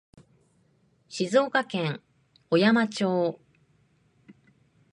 [1.09, 2.01] 静岡県
[2.49, 3.39] 小山町